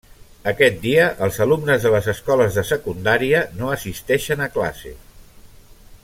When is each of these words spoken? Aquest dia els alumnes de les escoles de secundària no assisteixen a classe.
Aquest 0.51 0.77
dia 0.85 1.03
els 1.25 1.35
alumnes 1.45 1.83
de 1.87 1.91
les 1.97 2.07
escoles 2.15 2.57
de 2.59 2.63
secundària 2.71 3.43
no 3.61 3.69
assisteixen 3.75 4.41
a 4.47 4.51
classe. 4.57 4.95